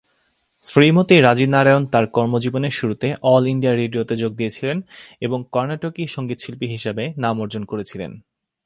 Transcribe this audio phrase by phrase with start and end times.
[0.63, 4.77] শ্রীমতী রাজী নারায়ণ তাঁর কর্ম জীবনের শুরুতে অল ইন্ডিয়া রেডিওতে যোগ দিয়েছিলেন
[5.21, 8.11] এবং কর্ণাটকী সংগীতশিল্পী হিসাবে নাম অর্জন করেছিলেন।